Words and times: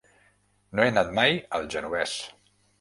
No 0.79 0.85
he 0.87 0.93
anat 0.93 1.13
mai 1.19 1.37
al 1.61 1.71
Genovés. 1.77 2.19